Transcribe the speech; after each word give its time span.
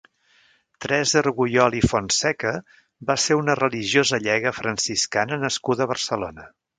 Teresa 0.83 1.17
Arguyol 1.19 1.75
i 1.79 1.81
Fontseca 1.91 2.53
va 3.09 3.17
ser 3.25 3.37
una 3.41 3.57
religiosa 3.61 4.21
llega 4.29 4.55
franciscana 4.61 5.39
nascuda 5.47 5.87
a 5.87 5.93
Barcelona. 5.97 6.49